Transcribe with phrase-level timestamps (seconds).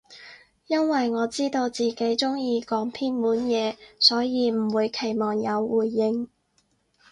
[0.65, 6.27] 因爲我知道自己中意講偏門嘢，所以唔會期望有回應